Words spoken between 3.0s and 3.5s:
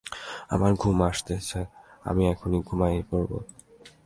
পড়িব।